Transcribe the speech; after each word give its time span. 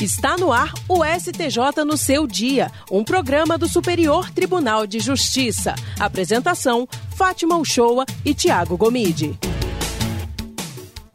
Está 0.00 0.36
no 0.36 0.52
ar 0.52 0.72
o 0.88 1.04
STJ 1.04 1.84
no 1.84 1.96
seu 1.96 2.24
dia, 2.24 2.70
um 2.88 3.02
programa 3.02 3.58
do 3.58 3.68
Superior 3.68 4.30
Tribunal 4.30 4.86
de 4.86 5.00
Justiça. 5.00 5.74
Apresentação: 5.98 6.86
Fátima 7.16 7.56
Uchoa 7.56 8.06
e 8.24 8.32
Tiago 8.32 8.76
Gomide. 8.76 9.36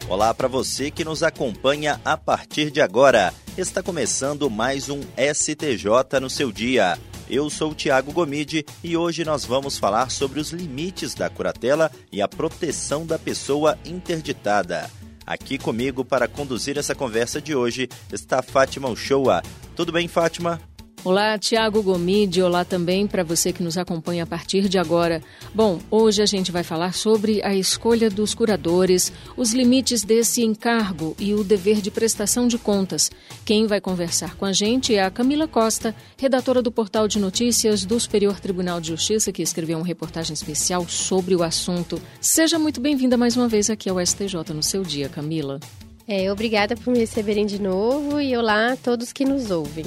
Olá 0.09 0.33
para 0.33 0.49
você 0.49 0.91
que 0.91 1.05
nos 1.05 1.23
acompanha 1.23 2.01
a 2.03 2.17
partir 2.17 2.69
de 2.69 2.81
agora. 2.81 3.33
Está 3.57 3.81
começando 3.81 4.49
mais 4.49 4.89
um 4.89 4.99
STJ 5.33 6.19
no 6.21 6.29
seu 6.29 6.51
dia. 6.51 6.99
Eu 7.29 7.49
sou 7.49 7.73
Tiago 7.73 8.11
Gomide 8.11 8.65
e 8.83 8.97
hoje 8.97 9.23
nós 9.23 9.45
vamos 9.45 9.77
falar 9.77 10.11
sobre 10.11 10.41
os 10.41 10.51
limites 10.51 11.15
da 11.15 11.29
curatela 11.29 11.89
e 12.11 12.21
a 12.21 12.27
proteção 12.27 13.05
da 13.05 13.17
pessoa 13.17 13.79
interditada. 13.85 14.91
Aqui 15.25 15.57
comigo 15.57 16.03
para 16.03 16.27
conduzir 16.27 16.77
essa 16.77 16.93
conversa 16.93 17.41
de 17.41 17.55
hoje 17.55 17.89
está 18.11 18.41
Fátima 18.41 18.89
Uchoa. 18.89 19.41
Tudo 19.75 19.91
bem, 19.91 20.07
Fátima? 20.07 20.59
Olá, 21.05 21.37
Tiago 21.37 21.83
Gomide. 21.83 22.41
Olá 22.41 22.63
também 22.63 23.05
para 23.05 23.25
você 23.25 23.51
que 23.51 23.61
nos 23.61 23.77
acompanha 23.77 24.23
a 24.23 24.25
partir 24.25 24.69
de 24.69 24.77
agora. 24.77 25.21
Bom, 25.53 25.81
hoje 25.91 26.21
a 26.21 26.25
gente 26.25 26.49
vai 26.49 26.63
falar 26.63 26.93
sobre 26.93 27.43
a 27.43 27.53
escolha 27.53 28.09
dos 28.09 28.33
curadores, 28.33 29.11
os 29.35 29.53
limites 29.53 30.01
desse 30.05 30.43
encargo 30.43 31.13
e 31.19 31.33
o 31.33 31.43
dever 31.43 31.81
de 31.81 31.91
prestação 31.91 32.47
de 32.47 32.57
contas. 32.57 33.11
Quem 33.43 33.67
vai 33.67 33.81
conversar 33.81 34.37
com 34.37 34.45
a 34.45 34.53
gente 34.53 34.95
é 34.95 35.03
a 35.03 35.11
Camila 35.11 35.45
Costa, 35.45 35.93
redatora 36.17 36.61
do 36.61 36.71
portal 36.71 37.05
de 37.05 37.19
notícias 37.19 37.83
do 37.83 37.99
Superior 37.99 38.39
Tribunal 38.39 38.79
de 38.79 38.87
Justiça, 38.87 39.33
que 39.33 39.43
escreveu 39.43 39.79
uma 39.79 39.85
reportagem 39.85 40.33
especial 40.33 40.87
sobre 40.87 41.35
o 41.35 41.43
assunto. 41.43 42.01
Seja 42.21 42.57
muito 42.57 42.79
bem-vinda 42.79 43.17
mais 43.17 43.35
uma 43.35 43.49
vez 43.49 43.69
aqui 43.69 43.89
ao 43.89 43.99
STJ 43.99 44.53
no 44.53 44.63
seu 44.63 44.83
dia, 44.83 45.09
Camila. 45.09 45.59
É, 46.07 46.31
obrigada 46.31 46.77
por 46.77 46.93
me 46.93 46.99
receberem 46.99 47.45
de 47.45 47.61
novo 47.61 48.21
e 48.21 48.37
olá 48.37 48.71
a 48.71 48.77
todos 48.77 49.11
que 49.11 49.25
nos 49.25 49.51
ouvem. 49.51 49.85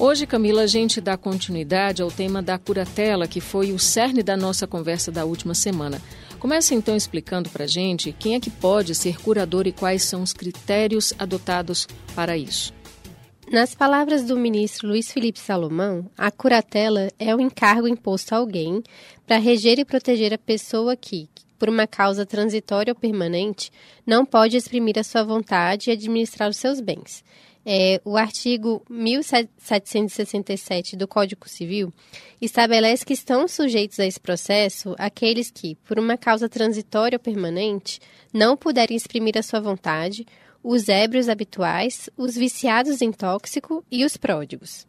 Hoje, 0.00 0.28
Camila, 0.28 0.62
a 0.62 0.66
gente 0.68 1.00
dá 1.00 1.16
continuidade 1.16 2.02
ao 2.02 2.08
tema 2.08 2.40
da 2.40 2.56
curatela, 2.56 3.26
que 3.26 3.40
foi 3.40 3.72
o 3.72 3.80
cerne 3.80 4.22
da 4.22 4.36
nossa 4.36 4.64
conversa 4.64 5.10
da 5.10 5.24
última 5.24 5.56
semana. 5.56 6.00
Começa 6.38 6.72
então 6.72 6.94
explicando 6.94 7.50
para 7.50 7.64
a 7.64 7.66
gente 7.66 8.12
quem 8.12 8.36
é 8.36 8.40
que 8.40 8.48
pode 8.48 8.94
ser 8.94 9.20
curador 9.20 9.66
e 9.66 9.72
quais 9.72 10.04
são 10.04 10.22
os 10.22 10.32
critérios 10.32 11.12
adotados 11.18 11.88
para 12.14 12.36
isso. 12.36 12.72
Nas 13.50 13.74
palavras 13.74 14.22
do 14.22 14.36
ministro 14.36 14.86
Luiz 14.86 15.10
Felipe 15.10 15.40
Salomão, 15.40 16.08
a 16.16 16.30
curatela 16.30 17.08
é 17.18 17.34
o 17.34 17.40
encargo 17.40 17.88
imposto 17.88 18.36
a 18.36 18.38
alguém 18.38 18.84
para 19.26 19.38
reger 19.38 19.80
e 19.80 19.84
proteger 19.84 20.32
a 20.32 20.38
pessoa 20.38 20.94
que, 20.94 21.28
por 21.58 21.68
uma 21.68 21.88
causa 21.88 22.24
transitória 22.24 22.92
ou 22.92 22.98
permanente, 22.98 23.72
não 24.06 24.24
pode 24.24 24.56
exprimir 24.56 24.96
a 24.96 25.02
sua 25.02 25.24
vontade 25.24 25.90
e 25.90 25.92
administrar 25.92 26.48
os 26.48 26.56
seus 26.56 26.80
bens. 26.80 27.24
É, 27.70 28.00
o 28.02 28.16
artigo 28.16 28.82
1767 28.88 30.96
do 30.96 31.06
Código 31.06 31.46
Civil 31.46 31.92
estabelece 32.40 33.04
que 33.04 33.12
estão 33.12 33.46
sujeitos 33.46 34.00
a 34.00 34.06
esse 34.06 34.18
processo 34.18 34.94
aqueles 34.98 35.50
que, 35.50 35.74
por 35.84 35.98
uma 35.98 36.16
causa 36.16 36.48
transitória 36.48 37.16
ou 37.16 37.20
permanente, 37.20 38.00
não 38.32 38.56
puderem 38.56 38.96
exprimir 38.96 39.36
a 39.36 39.42
sua 39.42 39.60
vontade, 39.60 40.26
os 40.64 40.88
ébrios 40.88 41.28
habituais, 41.28 42.08
os 42.16 42.36
viciados 42.36 43.02
em 43.02 43.12
tóxico 43.12 43.84
e 43.90 44.02
os 44.02 44.16
pródigos. 44.16 44.86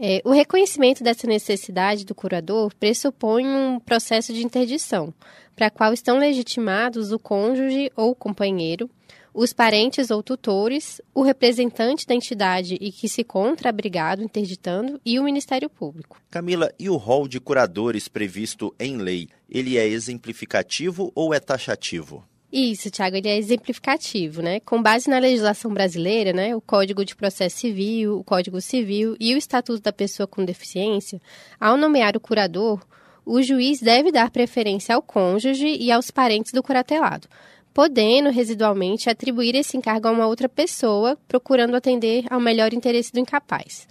É, 0.00 0.22
o 0.24 0.30
reconhecimento 0.30 1.04
dessa 1.04 1.26
necessidade 1.26 2.06
do 2.06 2.14
curador 2.14 2.72
pressupõe 2.80 3.46
um 3.46 3.78
processo 3.78 4.32
de 4.32 4.42
interdição, 4.42 5.12
para 5.54 5.68
qual 5.68 5.92
estão 5.92 6.16
legitimados 6.16 7.12
o 7.12 7.18
cônjuge 7.18 7.92
ou 7.94 8.14
companheiro, 8.14 8.88
os 9.34 9.52
parentes 9.52 10.12
ou 10.12 10.22
tutores, 10.22 11.00
o 11.12 11.22
representante 11.22 12.06
da 12.06 12.14
entidade 12.14 12.78
e 12.80 12.92
que 12.92 13.08
se 13.08 13.24
contra 13.24 13.68
abrigado 13.68 14.22
interditando 14.22 15.00
e 15.04 15.18
o 15.18 15.24
Ministério 15.24 15.68
Público. 15.68 16.22
Camila, 16.30 16.72
e 16.78 16.88
o 16.88 16.96
rol 16.96 17.26
de 17.26 17.40
curadores 17.40 18.06
previsto 18.06 18.72
em 18.78 18.96
lei, 18.96 19.28
ele 19.50 19.76
é 19.76 19.86
exemplificativo 19.86 21.10
ou 21.16 21.34
é 21.34 21.40
taxativo? 21.40 22.24
Isso, 22.52 22.88
Tiago, 22.88 23.16
ele 23.16 23.28
é 23.28 23.36
exemplificativo, 23.36 24.40
né? 24.40 24.60
Com 24.60 24.80
base 24.80 25.10
na 25.10 25.18
legislação 25.18 25.74
brasileira, 25.74 26.32
né, 26.32 26.54
o 26.54 26.60
Código 26.60 27.04
de 27.04 27.16
Processo 27.16 27.56
Civil, 27.56 28.20
o 28.20 28.22
Código 28.22 28.60
Civil 28.60 29.16
e 29.18 29.34
o 29.34 29.36
Estatuto 29.36 29.82
da 29.82 29.92
Pessoa 29.92 30.28
com 30.28 30.44
Deficiência, 30.44 31.20
ao 31.58 31.76
nomear 31.76 32.16
o 32.16 32.20
curador, 32.20 32.80
o 33.26 33.42
juiz 33.42 33.80
deve 33.80 34.12
dar 34.12 34.30
preferência 34.30 34.94
ao 34.94 35.02
cônjuge 35.02 35.66
e 35.66 35.90
aos 35.90 36.12
parentes 36.12 36.52
do 36.52 36.62
curatelado, 36.62 37.26
podendo 37.74 38.30
residualmente 38.30 39.10
atribuir 39.10 39.56
esse 39.56 39.76
encargo 39.76 40.06
a 40.06 40.12
uma 40.12 40.28
outra 40.28 40.48
pessoa, 40.48 41.18
procurando 41.26 41.74
atender 41.74 42.24
ao 42.30 42.38
melhor 42.38 42.72
interesse 42.72 43.12
do 43.12 43.18
incapaz. 43.18 43.88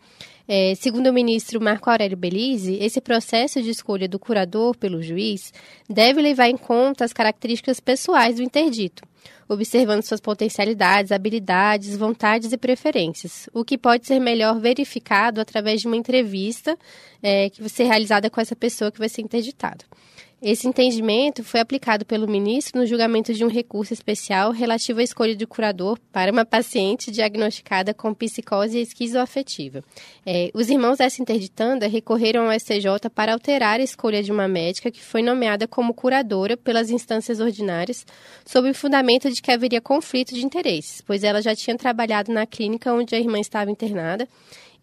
É, 0.48 0.74
segundo 0.76 1.08
o 1.08 1.14
ministro 1.14 1.62
Marco 1.62 1.90
Aurélio 1.90 2.18
Belize, 2.18 2.78
esse 2.82 3.00
processo 3.00 3.62
de 3.62 3.70
escolha 3.70 4.08
do 4.08 4.20
curador 4.20 4.76
pelo 4.76 5.02
juiz 5.02 5.54
deve 5.90 6.22
levar 6.22 6.50
em 6.50 6.58
conta 6.58 7.06
as 7.06 7.14
características 7.14 7.80
pessoais 7.80 8.38
do 8.38 8.44
interdito, 8.44 9.04
observando 9.48 10.04
suas 10.04 10.20
potencialidades, 10.20 11.14
habilidades, 11.14 11.96
vontades 11.96 12.52
e 12.52 12.58
preferências, 12.58 13.50
o 13.54 13.64
que 13.64 13.78
pode 13.78 14.06
ser 14.06 14.20
melhor 14.20 14.60
verificado 14.60 15.40
através 15.40 15.82
de 15.82 15.88
uma 15.88 15.96
entrevista 15.96 16.78
é, 17.22 17.50
que 17.50 17.62
vai 17.62 17.70
ser 17.70 17.84
realizada 17.84 18.30
com 18.30 18.42
essa 18.42 18.56
pessoa 18.56 18.92
que 18.92 19.00
vai 19.00 19.10
ser 19.10 19.22
interditada. 19.22 19.86
Esse 20.46 20.68
entendimento 20.68 21.42
foi 21.42 21.62
aplicado 21.62 22.06
pelo 22.06 22.28
ministro 22.28 22.78
no 22.78 22.86
julgamento 22.86 23.34
de 23.34 23.46
um 23.46 23.48
recurso 23.48 23.94
especial 23.94 24.52
relativo 24.52 25.00
à 25.00 25.04
escolha 25.04 25.34
de 25.34 25.48
curador 25.48 25.98
para 26.12 26.34
uma 26.34 26.44
paciente 26.44 27.10
diagnosticada 27.10 27.94
com 27.94 28.14
psicose 28.14 28.78
esquizoafetiva. 28.78 29.82
É, 30.26 30.52
os 30.54 30.70
irmãos 30.70 30.98
dessa 30.98 31.22
interditanda 31.22 31.88
recorreram 31.88 32.52
ao 32.52 32.60
STJ 32.60 33.10
para 33.16 33.32
alterar 33.32 33.80
a 33.80 33.84
escolha 33.84 34.22
de 34.22 34.34
uma 34.34 34.46
médica 34.46 34.92
que 34.92 35.02
foi 35.02 35.22
nomeada 35.22 35.66
como 35.66 35.94
curadora 35.94 36.58
pelas 36.58 36.90
instâncias 36.90 37.40
ordinárias, 37.40 38.06
sob 38.46 38.70
o 38.70 38.76
fundamento 38.76 39.32
de 39.32 39.42
que 39.42 39.50
haveria 39.50 39.80
conflito 39.80 40.34
de 40.34 40.44
interesses, 40.44 41.00
pois 41.00 41.24
ela 41.24 41.42
já 41.42 41.56
tinha 41.56 41.78
trabalhado 41.78 42.34
na 42.34 42.46
clínica 42.46 42.92
onde 42.92 43.16
a 43.16 43.18
irmã 43.18 43.40
estava 43.40 43.72
internada 43.72 44.28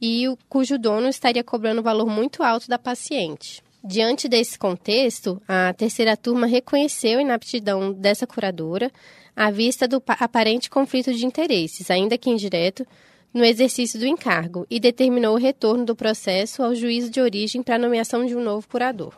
e 0.00 0.26
o, 0.26 0.38
cujo 0.48 0.78
dono 0.78 1.08
estaria 1.10 1.44
cobrando 1.44 1.80
um 1.80 1.84
valor 1.84 2.06
muito 2.06 2.42
alto 2.42 2.66
da 2.66 2.78
paciente. 2.78 3.62
Diante 3.82 4.28
desse 4.28 4.58
contexto, 4.58 5.40
a 5.48 5.72
terceira 5.72 6.16
turma 6.16 6.46
reconheceu 6.46 7.18
a 7.18 7.22
inaptidão 7.22 7.92
dessa 7.92 8.26
curadora 8.26 8.90
à 9.34 9.50
vista 9.50 9.88
do 9.88 10.02
aparente 10.06 10.68
conflito 10.68 11.14
de 11.14 11.24
interesses, 11.24 11.90
ainda 11.90 12.18
que 12.18 12.28
indireto, 12.28 12.86
no 13.32 13.44
exercício 13.44 13.98
do 13.98 14.06
encargo 14.06 14.66
e 14.68 14.78
determinou 14.78 15.34
o 15.34 15.38
retorno 15.38 15.84
do 15.84 15.96
processo 15.96 16.62
ao 16.62 16.74
juízo 16.74 17.10
de 17.10 17.20
origem 17.20 17.62
para 17.62 17.76
a 17.76 17.78
nomeação 17.78 18.26
de 18.26 18.36
um 18.36 18.42
novo 18.42 18.68
curador. 18.68 19.14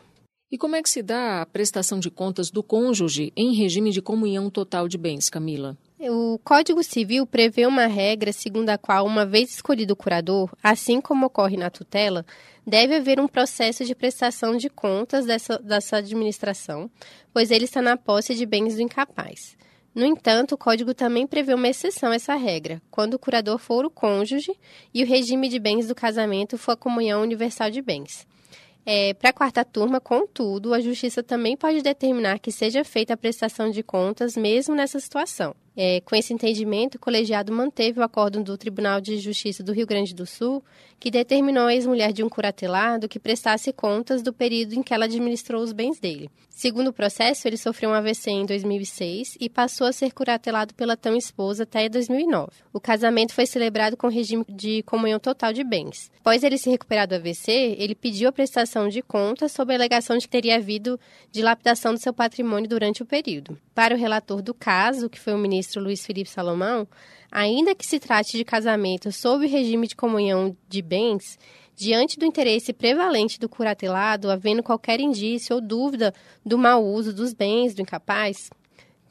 E 0.51 0.59
como 0.59 0.77
é 0.77 0.83
que 0.83 0.91
se 0.91 1.03
dá 1.03 1.41
a 1.41 1.47
prestação 1.47 1.99
de 1.99 2.11
contas 2.11 2.51
do 2.51 2.63
cônjuge 2.63 3.33
em 3.35 3.55
regime 3.55 3.91
de 3.91 4.03
comunhão 4.03 4.51
total 4.51 4.87
de 4.87 4.99
bens, 4.99 5.31
Camila? 5.31 5.77
O 6.11 6.37
Código 6.43 6.83
Civil 6.83 7.25
prevê 7.25 7.65
uma 7.65 7.87
regra 7.87 8.33
segundo 8.33 8.71
a 8.71 8.77
qual, 8.77 9.07
uma 9.07 9.25
vez 9.25 9.51
escolhido 9.51 9.93
o 9.93 9.97
curador, 9.97 10.51
assim 10.61 11.01
como 11.01 11.27
ocorre 11.27 11.57
na 11.57 11.71
tutela, 11.71 12.27
deve 12.67 12.97
haver 12.97 13.21
um 13.21 13.29
processo 13.29 13.85
de 13.85 13.95
prestação 13.95 14.57
de 14.57 14.69
contas 14.69 15.27
dessa, 15.27 15.61
dessa 15.61 15.99
administração, 15.99 16.91
pois 17.33 17.53
ele 17.53 17.67
está 17.67 17.81
na 17.81 17.97
posse 17.97 18.35
de 18.35 18.45
bens 18.45 18.75
do 18.75 18.83
incapaz. 18.83 19.57
No 19.95 20.05
entanto, 20.05 20.57
o 20.57 20.59
Código 20.59 20.93
também 20.93 21.25
prevê 21.25 21.55
uma 21.55 21.69
exceção 21.69 22.11
a 22.11 22.17
essa 22.17 22.35
regra, 22.35 22.83
quando 22.91 23.15
o 23.15 23.19
curador 23.19 23.59
for 23.59 23.85
o 23.85 23.91
cônjuge 23.91 24.59
e 24.93 25.05
o 25.05 25.07
regime 25.07 25.49
de 25.49 25.61
bens 25.61 25.87
do 25.87 25.95
casamento 25.95 26.59
for 26.59 26.73
a 26.73 26.77
comunhão 26.77 27.23
universal 27.23 27.71
de 27.71 27.81
bens. 27.81 28.27
É, 28.85 29.15
Para 29.15 29.31
a 29.31 29.33
quarta 29.33 29.65
turma, 29.65 30.01
contudo, 30.01 30.75
a 30.75 30.81
Justiça 30.81 31.23
também 31.23 31.57
pode 31.57 31.81
determinar 31.81 32.41
que 32.41 32.51
seja 32.51 32.83
feita 32.83 33.15
a 33.15 33.17
prestação 33.17 33.71
de 33.71 33.85
contas 33.85 34.37
mesmo 34.37 34.75
nessa 34.75 34.99
situação. 34.99 35.55
É, 35.77 36.01
com 36.03 36.15
esse 36.15 36.35
entendimento, 36.35 36.97
o 36.97 36.99
colegiado 36.99 37.53
manteve 37.53 37.99
o 37.99 38.03
acordo 38.03 38.43
do 38.43 38.59
Tribunal 38.59 39.01
de 39.01 39.19
Justiça 39.19 39.63
do 39.63 39.73
Rio 39.73 39.87
Grande 39.87 40.15
do 40.15 40.27
Sul, 40.27 40.63
que 41.01 41.11
determinou 41.11 41.67
à 41.67 41.75
ex-mulher 41.75 42.13
de 42.13 42.23
um 42.23 42.29
curatelado 42.29 43.09
que 43.09 43.19
prestasse 43.19 43.73
contas 43.73 44.23
do 44.23 44.33
período 44.33 44.75
em 44.75 44.83
que 44.83 44.95
ela 44.95 45.07
administrou 45.07 45.63
os 45.63 45.73
bens 45.73 45.99
dele. 45.99 46.31
Segundo 46.49 46.89
o 46.89 46.93
processo, 46.93 47.49
ele 47.49 47.57
sofreu 47.57 47.91
um 47.91 47.95
AVC 47.95 48.31
em 48.31 48.47
2006 48.47 49.37
e 49.41 49.49
passou 49.49 49.87
a 49.87 49.93
ser 49.93 50.13
curatelado 50.13 50.75
pela 50.75 50.97
tão 50.97 51.17
esposa 51.17 51.65
até 51.65 51.89
2009. 51.89 52.53
O 52.73 52.79
casamento 52.79 53.33
foi 53.33 53.47
celebrado 53.47 53.97
com 53.97 54.07
regime 54.07 54.45
de 54.49 54.83
comunhão 54.85 55.19
total 55.19 55.53
de 55.53 55.65
bens. 55.65 56.11
Após 56.21 56.45
ele 56.45 56.59
se 56.59 56.71
recuperar 56.71 57.09
do 57.09 57.17
AVC, 57.17 57.51
ele 57.79 57.97
pediu 57.97 58.29
a 58.29 58.33
prestação 58.33 58.89
de 58.89 59.03
contas 59.03 59.51
sob 59.51 59.73
a 59.73 59.77
alegação 59.77 60.17
de 60.17 60.27
que 60.27 60.31
teria 60.31 60.57
havido 60.57 61.01
dilapidação 61.33 61.95
do 61.95 62.01
seu 62.01 62.13
patrimônio 62.13 62.69
durante 62.69 63.03
o 63.03 63.07
período. 63.07 63.59
Para 63.75 63.95
o 63.95 63.99
relator 63.99 64.41
do 64.41 64.55
caso, 64.55 65.11
que 65.11 65.19
foi 65.19 65.35
o 65.35 65.39
ministro 65.39 65.62
Luiz 65.81 66.05
Felipe 66.05 66.29
Salomão, 66.29 66.87
ainda 67.31 67.75
que 67.75 67.87
se 67.87 67.99
trate 67.99 68.37
de 68.37 68.45
casamento 68.45 69.11
sob 69.13 69.47
regime 69.47 69.87
de 69.87 69.97
comunhão 69.97 70.57
de 70.69 70.83
bens, 70.83 71.39
diante 71.75 72.19
do 72.19 72.25
interesse 72.25 72.73
prevalente 72.73 73.39
do 73.39 73.49
curatelado, 73.49 74.31
havendo 74.31 74.63
qualquer 74.63 75.01
indício 75.01 75.57
ou 75.57 75.61
dúvida 75.61 76.13
do 76.45 76.59
mau 76.59 76.85
uso 76.85 77.13
dos 77.13 77.33
bens 77.33 77.75
do 77.75 77.83
incapaz, 77.83 78.51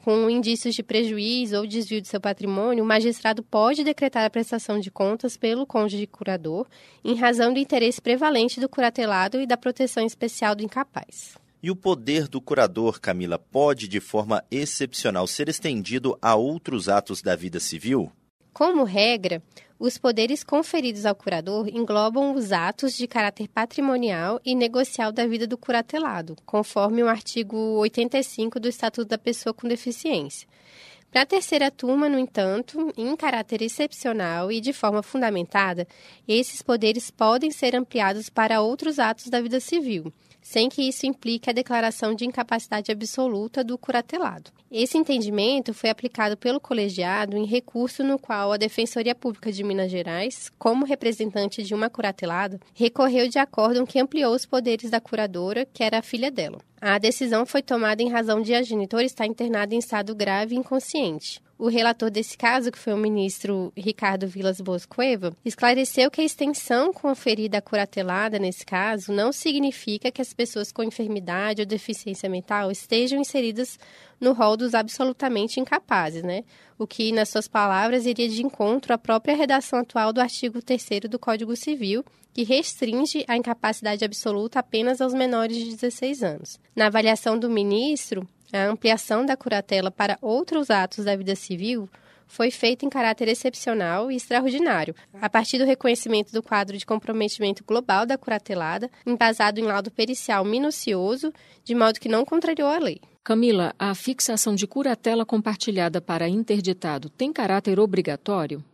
com 0.04 0.28
indícios 0.28 0.74
de 0.74 0.82
prejuízo 0.82 1.56
ou 1.58 1.66
desvio 1.66 2.00
de 2.00 2.08
seu 2.08 2.20
patrimônio, 2.20 2.82
o 2.82 2.86
magistrado 2.86 3.42
pode 3.42 3.84
decretar 3.84 4.24
a 4.24 4.30
prestação 4.30 4.80
de 4.80 4.90
contas 4.90 5.36
pelo 5.36 5.64
cônjuge 5.64 6.08
curador 6.08 6.66
em 7.04 7.14
razão 7.14 7.52
do 7.52 7.60
interesse 7.60 8.00
prevalente 8.00 8.58
do 8.58 8.68
curatelado 8.68 9.40
e 9.40 9.46
da 9.46 9.56
proteção 9.56 10.04
especial 10.04 10.56
do 10.56 10.64
incapaz. 10.64 11.36
E 11.62 11.70
o 11.70 11.76
poder 11.76 12.26
do 12.26 12.40
curador, 12.40 13.00
Camila, 13.00 13.38
pode, 13.38 13.86
de 13.86 14.00
forma 14.00 14.42
excepcional, 14.50 15.28
ser 15.28 15.48
estendido 15.48 16.18
a 16.20 16.34
outros 16.34 16.88
atos 16.88 17.22
da 17.22 17.36
vida 17.36 17.60
civil? 17.60 18.10
Como 18.52 18.82
regra, 18.82 19.40
os 19.78 19.96
poderes 19.96 20.42
conferidos 20.42 21.06
ao 21.06 21.14
curador 21.14 21.68
englobam 21.68 22.34
os 22.34 22.50
atos 22.50 22.96
de 22.96 23.06
caráter 23.06 23.46
patrimonial 23.46 24.40
e 24.44 24.56
negocial 24.56 25.12
da 25.12 25.24
vida 25.24 25.46
do 25.46 25.56
curatelado, 25.56 26.34
conforme 26.44 27.00
o 27.00 27.08
artigo 27.08 27.56
85 27.78 28.58
do 28.58 28.68
Estatuto 28.68 29.10
da 29.10 29.16
Pessoa 29.16 29.54
com 29.54 29.68
Deficiência. 29.68 30.48
Para 31.12 31.22
a 31.22 31.26
terceira 31.26 31.70
turma, 31.70 32.08
no 32.08 32.18
entanto, 32.18 32.92
em 32.96 33.14
caráter 33.14 33.62
excepcional 33.62 34.50
e 34.50 34.60
de 34.60 34.72
forma 34.72 35.02
fundamentada, 35.02 35.86
esses 36.26 36.60
poderes 36.60 37.10
podem 37.10 37.52
ser 37.52 37.76
ampliados 37.76 38.28
para 38.30 38.62
outros 38.62 38.98
atos 38.98 39.26
da 39.26 39.40
vida 39.40 39.60
civil, 39.60 40.12
sem 40.42 40.68
que 40.68 40.82
isso 40.82 41.06
implique 41.06 41.48
a 41.48 41.52
declaração 41.52 42.14
de 42.14 42.26
incapacidade 42.26 42.90
absoluta 42.90 43.62
do 43.62 43.78
curatelado. 43.78 44.50
Esse 44.70 44.98
entendimento 44.98 45.72
foi 45.72 45.88
aplicado 45.88 46.36
pelo 46.36 46.60
colegiado 46.60 47.36
em 47.36 47.46
recurso 47.46 48.02
no 48.02 48.18
qual 48.18 48.52
a 48.52 48.56
Defensoria 48.56 49.14
Pública 49.14 49.52
de 49.52 49.62
Minas 49.62 49.90
Gerais, 49.90 50.50
como 50.58 50.84
representante 50.84 51.62
de 51.62 51.74
uma 51.74 51.88
curatelada, 51.88 52.58
recorreu 52.74 53.28
de 53.28 53.38
acórdão 53.38 53.86
que 53.86 54.00
ampliou 54.00 54.34
os 54.34 54.44
poderes 54.44 54.90
da 54.90 55.00
curadora, 55.00 55.66
que 55.72 55.84
era 55.84 55.98
a 55.98 56.02
filha 56.02 56.30
dela. 56.30 56.58
A 56.80 56.98
decisão 56.98 57.46
foi 57.46 57.62
tomada 57.62 58.02
em 58.02 58.10
razão 58.10 58.40
de 58.42 58.54
a 58.54 58.62
genitora 58.62 59.04
estar 59.04 59.26
internada 59.26 59.74
em 59.74 59.78
estado 59.78 60.14
grave 60.16 60.54
e 60.54 60.58
inconsciente. 60.58 61.40
O 61.62 61.68
relator 61.68 62.10
desse 62.10 62.36
caso, 62.36 62.72
que 62.72 62.78
foi 62.78 62.92
o 62.92 62.96
ministro 62.96 63.72
Ricardo 63.76 64.26
Vilas 64.26 64.60
Boas 64.60 64.84
Cueva, 64.84 65.32
esclareceu 65.44 66.10
que 66.10 66.20
a 66.20 66.24
extensão 66.24 66.92
conferida 66.92 67.58
à 67.58 67.62
curatelada 67.62 68.36
nesse 68.36 68.66
caso 68.66 69.12
não 69.12 69.30
significa 69.30 70.10
que 70.10 70.20
as 70.20 70.34
pessoas 70.34 70.72
com 70.72 70.82
enfermidade 70.82 71.62
ou 71.62 71.66
deficiência 71.66 72.28
mental 72.28 72.72
estejam 72.72 73.20
inseridas 73.20 73.78
no 74.20 74.32
rol 74.32 74.56
dos 74.56 74.74
absolutamente 74.74 75.60
incapazes, 75.60 76.24
né? 76.24 76.42
O 76.76 76.84
que, 76.84 77.12
nas 77.12 77.28
suas 77.28 77.46
palavras, 77.46 78.06
iria 78.06 78.28
de 78.28 78.42
encontro 78.42 78.92
à 78.92 78.98
própria 78.98 79.36
redação 79.36 79.78
atual 79.78 80.12
do 80.12 80.20
artigo 80.20 80.60
3 80.60 81.02
do 81.08 81.16
Código 81.16 81.54
Civil, 81.54 82.04
que 82.34 82.42
restringe 82.42 83.24
a 83.28 83.36
incapacidade 83.36 84.04
absoluta 84.04 84.58
apenas 84.58 85.00
aos 85.00 85.14
menores 85.14 85.58
de 85.58 85.76
16 85.76 86.24
anos. 86.24 86.58
Na 86.74 86.86
avaliação 86.86 87.38
do 87.38 87.48
ministro, 87.48 88.26
a 88.52 88.66
ampliação 88.66 89.24
da 89.24 89.36
curatela 89.36 89.90
para 89.90 90.18
outros 90.20 90.70
atos 90.70 91.04
da 91.04 91.16
vida 91.16 91.34
civil 91.34 91.88
foi 92.26 92.50
feita 92.50 92.86
em 92.86 92.88
caráter 92.88 93.28
excepcional 93.28 94.10
e 94.10 94.16
extraordinário, 94.16 94.94
a 95.20 95.28
partir 95.28 95.58
do 95.58 95.66
reconhecimento 95.66 96.32
do 96.32 96.42
quadro 96.42 96.78
de 96.78 96.86
comprometimento 96.86 97.62
global 97.62 98.06
da 98.06 98.16
curatelada, 98.16 98.90
embasado 99.06 99.60
em 99.60 99.64
laudo 99.64 99.90
pericial 99.90 100.42
minucioso, 100.44 101.32
de 101.62 101.74
modo 101.74 102.00
que 102.00 102.08
não 102.08 102.24
contrariou 102.24 102.68
a 102.68 102.78
lei. 102.78 103.00
Camila, 103.22 103.74
a 103.78 103.94
fixação 103.94 104.54
de 104.54 104.66
curatela 104.66 105.26
compartilhada 105.26 106.00
para 106.00 106.28
interditado 106.28 107.10
tem 107.10 107.32
caráter 107.32 107.78
obrigatório? 107.78 108.64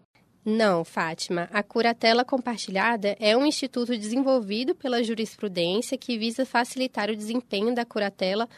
Não, 0.44 0.82
Fátima. 0.84 1.46
A 1.52 1.62
curatela 1.62 2.24
compartilhada 2.24 3.14
é 3.20 3.36
um 3.36 3.44
instituto 3.44 3.94
desenvolvido 3.98 4.74
pela 4.74 5.02
jurisprudência 5.02 5.98
que 5.98 6.16
visa 6.16 6.46
facilitar 6.46 7.10
o 7.10 7.16
desempenho 7.16 7.74
da 7.74 7.84
curatela 7.84 8.48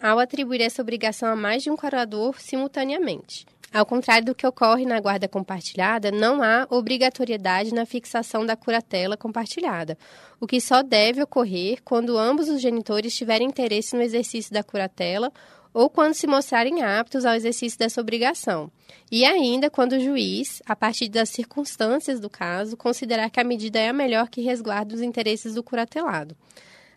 ao 0.00 0.18
atribuir 0.18 0.60
essa 0.60 0.82
obrigação 0.82 1.28
a 1.28 1.36
mais 1.36 1.62
de 1.62 1.70
um 1.70 1.76
curador 1.76 2.40
simultaneamente. 2.40 3.46
Ao 3.72 3.86
contrário 3.86 4.26
do 4.26 4.34
que 4.34 4.44
ocorre 4.44 4.84
na 4.84 4.98
guarda 4.98 5.28
compartilhada, 5.28 6.10
não 6.10 6.42
há 6.42 6.66
obrigatoriedade 6.68 7.72
na 7.72 7.86
fixação 7.86 8.44
da 8.44 8.56
curatela 8.56 9.16
compartilhada, 9.16 9.96
o 10.40 10.46
que 10.46 10.60
só 10.60 10.82
deve 10.82 11.22
ocorrer 11.22 11.80
quando 11.84 12.18
ambos 12.18 12.48
os 12.48 12.60
genitores 12.60 13.16
tiverem 13.16 13.46
interesse 13.46 13.94
no 13.94 14.02
exercício 14.02 14.52
da 14.52 14.64
curatela 14.64 15.32
ou 15.72 15.88
quando 15.88 16.14
se 16.14 16.26
mostrarem 16.26 16.82
aptos 16.82 17.24
ao 17.24 17.34
exercício 17.34 17.78
dessa 17.78 18.00
obrigação, 18.00 18.72
e 19.08 19.24
ainda 19.24 19.70
quando 19.70 19.92
o 19.92 20.00
juiz, 20.00 20.60
a 20.66 20.74
partir 20.74 21.08
das 21.08 21.28
circunstâncias 21.28 22.18
do 22.18 22.28
caso, 22.28 22.76
considerar 22.76 23.30
que 23.30 23.38
a 23.38 23.44
medida 23.44 23.78
é 23.78 23.88
a 23.88 23.92
melhor 23.92 24.28
que 24.28 24.40
resguarda 24.40 24.96
os 24.96 25.00
interesses 25.00 25.54
do 25.54 25.62
curatelado. 25.62 26.36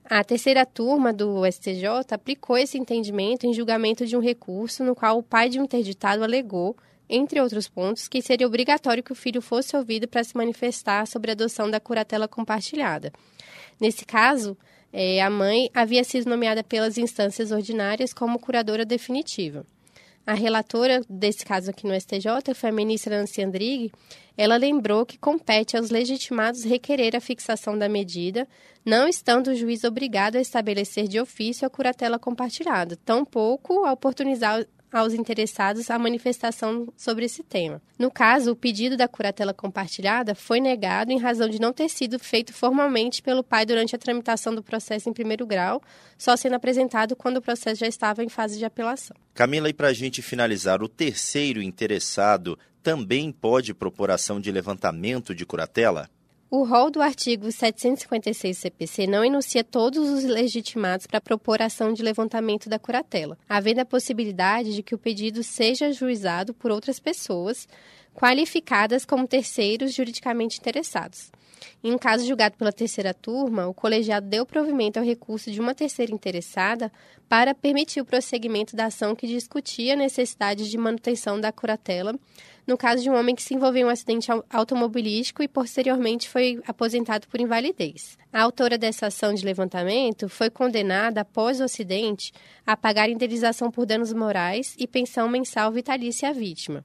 A 0.06 0.24
terceira 0.24 0.66
turma 0.66 1.14
do 1.14 1.46
STJ 1.50 1.88
aplicou 2.12 2.58
esse 2.58 2.78
entendimento 2.78 3.46
em 3.46 3.54
julgamento 3.54 4.06
de 4.06 4.18
um 4.18 4.20
recurso 4.20 4.84
no 4.84 4.94
qual 4.94 5.18
o 5.18 5.24
pai 5.24 5.48
de 5.48 5.60
um 5.60 5.64
interditado 5.64 6.24
alegou, 6.24 6.76
entre 7.10 7.40
outros 7.40 7.70
pontos, 7.70 8.08
que 8.08 8.22
seria 8.22 8.46
obrigatório 8.46 9.04
que 9.04 9.14
o 9.14 9.16
filho 9.16 9.42
fosse 9.42 9.76
ouvido 9.78 10.08
para 10.08 10.24
se 10.24 10.36
manifestar 10.36 11.08
sobre 11.08 11.32
a 11.32 11.34
adoção 11.34 11.70
da 11.70 11.80
curatela 11.80 12.28
compartilhada. 12.28 13.14
Nesse 13.80 14.06
caso, 14.06 14.58
é, 14.92 15.22
a 15.22 15.30
mãe 15.30 15.70
havia 15.74 16.04
sido 16.04 16.30
nomeada 16.30 16.64
pelas 16.64 16.98
instâncias 16.98 17.52
ordinárias 17.52 18.14
como 18.14 18.40
curadora 18.40 18.86
definitiva. 18.86 19.66
A 20.26 20.34
relatora 20.34 21.02
desse 21.10 21.46
caso 21.46 21.70
aqui 21.70 21.86
no 21.86 22.00
STJ 22.00 22.54
foi 22.56 22.70
a 22.70 22.74
ministra 22.74 23.18
Nancy 23.18 23.42
Andrighi. 23.42 23.92
Ela 24.38 24.56
lembrou 24.56 25.06
que 25.06 25.18
compete 25.18 25.76
aos 25.76 25.90
legitimados 25.90 26.64
requerer 26.64 27.16
a 27.16 27.20
fixação 27.20 27.78
da 27.78 27.90
medida, 27.90 28.48
não 28.86 29.08
estando 29.08 29.48
o 29.48 29.56
juiz 29.56 29.84
obrigado 29.84 30.38
a 30.38 30.42
estabelecer 30.42 31.08
de 31.08 31.20
ofício 31.20 31.68
a 31.68 31.70
curatela 31.70 32.18
compartilhada, 32.18 32.98
tampouco 33.06 33.86
a 33.86 33.92
oportunizar 33.92 34.66
aos 35.00 35.14
interessados 35.14 35.90
a 35.90 35.98
manifestação 36.00 36.88
sobre 36.96 37.26
esse 37.26 37.44
tema. 37.44 37.82
No 37.98 38.12
caso, 38.12 38.52
o 38.52 38.56
pedido 38.56 38.96
da 38.96 39.08
curatela 39.08 39.54
compartilhada 39.54 40.36
foi 40.36 40.60
negado 40.60 41.12
em 41.12 41.20
razão 41.20 41.50
de 41.50 41.60
não 41.60 41.74
ter 41.74 41.90
sido 41.90 42.20
feito 42.20 42.54
formalmente 42.54 43.22
pelo 43.22 43.44
pai 43.44 43.66
durante 43.66 43.96
a 43.96 44.00
tramitação 44.00 44.54
do 44.54 44.64
processo 44.64 45.10
em 45.10 45.14
primeiro 45.14 45.46
grau, 45.46 45.82
só 46.18 46.36
sendo 46.36 46.56
apresentado 46.56 47.16
quando 47.16 47.38
o 47.38 47.42
processo 47.42 47.80
já 47.80 47.88
estava 47.88 48.24
em 48.24 48.30
fase 48.30 48.58
de 48.58 48.66
apelação. 48.66 49.16
Camila, 49.34 49.70
e 49.70 49.74
para 49.74 49.88
a 49.88 49.94
gente 49.94 50.22
finalizar, 50.22 50.82
o 50.82 50.88
terceiro 50.88 51.62
interessado 51.62 52.58
também 52.82 53.32
pode 53.32 53.74
propor 53.74 54.12
ação 54.12 54.40
de 54.40 54.52
levantamento 54.52 55.34
de 55.34 55.46
curatela? 55.46 56.10
O 56.56 56.64
rol 56.66 56.92
do 56.92 57.02
artigo 57.02 57.52
756 57.52 58.56
CPC 58.60 59.08
não 59.08 59.26
enuncia 59.26 59.64
todos 59.64 60.08
os 60.08 60.24
legitimados 60.24 61.08
para 61.08 61.20
propor 61.20 61.60
ação 61.64 61.92
de 61.92 62.04
levantamento 62.04 62.70
da 62.70 62.78
curatela, 62.78 63.40
havendo 63.50 63.80
a 63.80 63.86
possibilidade 63.86 64.76
de 64.76 64.84
que 64.84 64.94
o 64.94 64.98
pedido 65.00 65.42
seja 65.42 65.88
ajuizado 65.88 66.54
por 66.54 66.70
outras 66.70 67.00
pessoas 67.00 67.68
qualificadas 68.14 69.06
como 69.06 69.28
terceiros 69.28 69.94
juridicamente 69.94 70.60
interessados. 70.60 71.32
Em 71.84 71.94
um 71.94 71.98
caso 71.98 72.26
julgado 72.26 72.58
pela 72.58 72.72
terceira 72.72 73.14
turma, 73.14 73.68
o 73.68 73.74
colegiado 73.74 74.28
deu 74.28 74.46
provimento 74.46 75.00
ao 75.00 75.06
recurso 75.06 75.50
de 75.52 75.60
uma 75.60 75.74
terceira 75.74 76.14
interessada 76.14 76.92
para 77.28 77.56
permitir 77.56 78.02
o 78.02 78.06
prosseguimento 78.06 78.76
da 78.76 78.86
ação 78.86 79.16
que 79.16 79.28
discutia 79.28 79.94
a 79.94 79.98
necessidade 79.98 80.70
de 80.70 80.78
manutenção 80.78 81.40
da 81.40 81.52
curatela 81.52 82.14
no 82.66 82.78
caso 82.78 83.04
de 83.04 83.10
um 83.10 83.16
homem 83.16 83.36
que 83.36 83.44
se 83.44 83.54
envolveu 83.54 83.82
em 83.82 83.86
um 83.86 83.92
acidente 83.92 84.30
automobilístico 84.50 85.44
e 85.44 85.48
posteriormente 85.48 86.30
foi 86.30 86.62
aposentado 86.66 87.28
por 87.28 87.42
invalidez. 87.42 88.18
A 88.32 88.42
autora 88.42 88.78
dessa 88.78 89.08
ação 89.08 89.34
de 89.34 89.46
levantamento 89.46 90.30
foi 90.30 90.50
condenada, 90.50 91.22
após 91.22 91.60
o 91.60 91.64
acidente, 91.64 92.32
a 92.66 92.78
pagar 92.78 93.10
indenização 93.10 93.70
por 93.70 93.86
danos 93.86 94.14
morais 94.14 94.76
e 94.78 94.88
pensão 94.88 95.28
mensal 95.28 95.72
vitalícia 95.72 96.30
à 96.30 96.34
vítima. 96.34 96.84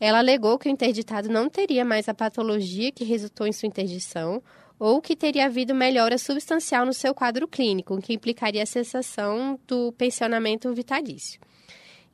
Ela 0.00 0.18
alegou 0.18 0.58
que 0.58 0.66
o 0.66 0.72
interditado 0.72 1.28
não 1.28 1.50
teria 1.50 1.84
mais 1.84 2.08
a 2.08 2.14
patologia 2.14 2.90
que 2.90 3.04
resultou 3.04 3.46
em 3.46 3.52
sua 3.52 3.66
interdição 3.66 4.42
ou 4.78 5.02
que 5.02 5.14
teria 5.14 5.44
havido 5.44 5.74
melhora 5.74 6.16
substancial 6.16 6.86
no 6.86 6.94
seu 6.94 7.14
quadro 7.14 7.46
clínico, 7.46 7.94
o 7.94 8.00
que 8.00 8.14
implicaria 8.14 8.62
a 8.62 8.66
cessação 8.66 9.60
do 9.68 9.92
pensionamento 9.92 10.72
vitalício. 10.72 11.38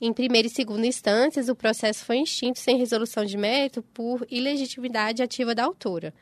Em 0.00 0.12
primeira 0.12 0.49
e 0.49 0.50
segunda 0.50 0.85
instâncias, 0.85 1.49
o 1.49 1.55
processo 1.55 2.05
foi 2.05 2.19
extinto 2.19 2.59
sem 2.59 2.76
resolução 2.76 3.25
de 3.25 3.38
mérito 3.38 3.83
por 3.95 4.26
ilegitimidade 4.28 5.23
ativa 5.23 5.55
da 5.55 5.64
autora. 5.64 6.12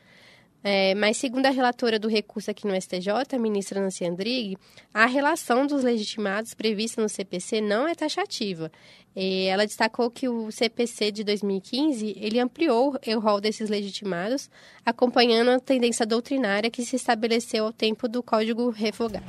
É, 0.67 0.95
mas, 0.95 1.17
segundo 1.17 1.45
a 1.45 1.51
relatora 1.51 1.99
do 1.99 2.07
recurso 2.07 2.49
aqui 2.49 2.65
no 2.65 2.73
STJ, 2.73 3.35
a 3.35 3.37
ministra 3.37 3.79
Nancy 3.79 4.03
Andrighi, 4.03 4.57
a 4.91 5.05
relação 5.05 5.67
dos 5.67 5.83
legitimados 5.83 6.55
prevista 6.55 6.99
no 6.99 7.07
CPC 7.07 7.61
não 7.61 7.87
é 7.87 7.93
taxativa. 7.93 8.71
Ela 9.15 9.67
destacou 9.67 10.09
que 10.09 10.27
o 10.27 10.51
CPC 10.51 11.11
de 11.11 11.23
2015 11.23 12.15
ele 12.19 12.39
ampliou 12.39 12.97
o 13.05 13.19
rol 13.19 13.39
desses 13.39 13.69
legitimados, 13.69 14.49
acompanhando 14.83 15.51
a 15.51 15.59
tendência 15.59 16.03
doutrinária 16.03 16.71
que 16.71 16.83
se 16.83 16.95
estabeleceu 16.95 17.65
ao 17.65 17.71
tempo 17.71 18.07
do 18.07 18.23
Código 18.23 18.71
Revogado. 18.71 19.23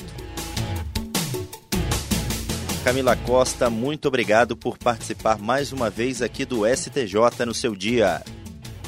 Camila 2.83 3.15
Costa, 3.15 3.69
muito 3.69 4.09
obrigado 4.09 4.57
por 4.57 4.79
participar 4.79 5.39
mais 5.39 5.71
uma 5.71 5.91
vez 5.91 6.23
aqui 6.23 6.47
do 6.47 6.67
STJ 6.67 7.45
no 7.45 7.53
seu 7.53 7.77
dia. 7.77 8.23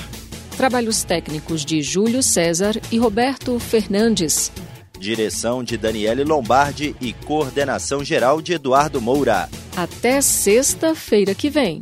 Trabalhos 0.58 1.04
técnicos 1.04 1.64
de 1.64 1.82
Júlio 1.82 2.22
César 2.22 2.76
e 2.92 2.98
Roberto 2.98 3.58
Fernandes. 3.60 4.52
Direção 5.00 5.64
de 5.64 5.78
Daniele 5.78 6.26
Lombardi 6.26 6.94
e 7.00 7.14
coordenação 7.14 8.04
geral 8.04 8.42
de 8.42 8.54
Eduardo 8.54 9.00
Moura. 9.00 9.50
Até 9.78 10.20
sexta-feira 10.20 11.34
que 11.34 11.50
vem. 11.50 11.82